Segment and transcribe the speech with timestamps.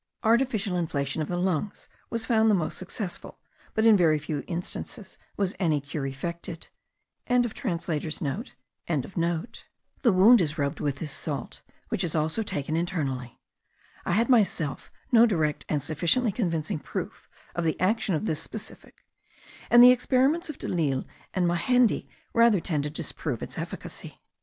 [0.23, 3.37] Artificial inflation of the lungs was found the most successful,
[3.75, 6.69] but in very few instances was any cure effected.])
[7.27, 8.47] The
[10.05, 13.39] wound is rubbed with this salt, which is also taken internally.
[14.03, 19.05] I had myself no direct and sufficiently convincing proof of the action of this specific;
[19.69, 21.05] and the experiments of Delille
[21.35, 24.19] and Majendie rather tend to disprove its efficacy.